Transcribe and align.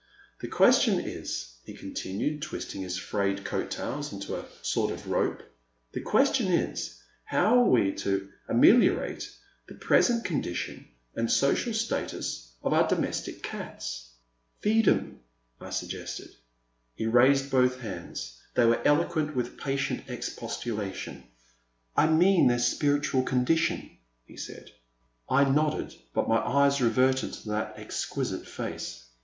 The 0.39 0.47
question 0.47 0.99
is," 0.99 1.57
he 1.63 1.75
continued, 1.75 2.41
twisting 2.41 2.81
his 2.81 2.97
frayed 2.97 3.45
coat 3.45 3.69
tails 3.69 4.11
into 4.11 4.35
a 4.35 4.45
sort 4.63 4.91
of 4.91 5.07
rope 5.07 5.43
—'* 5.79 5.91
the 5.93 6.01
ques 6.01 6.33
tion 6.33 6.47
is, 6.47 6.99
how 7.23 7.59
are 7.59 7.69
we 7.69 7.91
to 7.97 8.27
ameliorate 8.47 9.29
the 9.67 9.75
present 9.75 10.25
con 10.25 10.41
dition 10.41 10.85
and 11.15 11.31
social 11.31 11.71
status 11.71 12.49
of 12.63 12.73
our 12.73 12.87
domestic 12.87 13.43
cats" 13.43 14.09
362 14.63 14.89
The 14.89 14.91
Man 14.95 15.19
at 15.69 15.75
the 15.79 15.85
Next 15.85 16.17
Table. 16.17 16.29
*' 16.29 16.29
Feed 16.31 16.31
*em, 16.31 16.31
I 16.31 16.33
suggested. 16.33 16.35
He 16.95 17.05
raised 17.05 17.51
both 17.51 17.79
hands. 17.81 18.41
They 18.55 18.65
were 18.65 18.81
eloquent 18.83 19.35
with 19.35 19.55
patient 19.59 20.05
expostulation. 20.09 21.25
'* 21.61 21.67
I 21.95 22.07
mean 22.07 22.47
their 22.47 22.57
spir 22.57 22.97
itual 23.01 23.23
condition," 23.23 23.99
he 24.25 24.37
said. 24.37 24.71
I 25.29 25.47
nodded, 25.47 25.93
but 26.15 26.27
my 26.27 26.37
eyes 26.37 26.81
reverted 26.81 27.33
to 27.33 27.49
that 27.49 27.77
exquisite 27.77 28.47
face. 28.47 29.05